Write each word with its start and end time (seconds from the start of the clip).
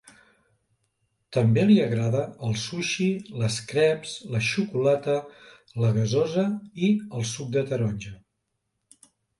També 1.37 1.65
li 1.71 1.75
agrada 1.83 2.21
el 2.47 2.57
sushi, 2.63 3.09
les 3.43 3.59
creps, 3.73 4.17
la 4.37 4.43
xocolata, 4.51 5.21
la 5.85 5.95
gasosa 6.01 6.51
i 6.91 6.95
el 7.21 7.31
suc 7.37 7.57
de 7.61 7.69
taronja. 7.73 8.21